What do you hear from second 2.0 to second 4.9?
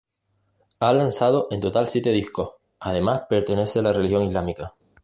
discos, además pertenece a la religión islámica.